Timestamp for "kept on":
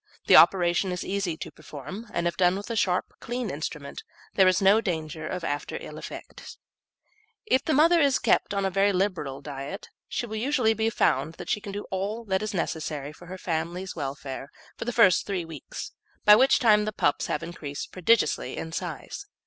8.23-8.65